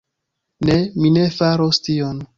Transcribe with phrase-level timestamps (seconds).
[0.69, 2.29] Ne, mi ne faros tion.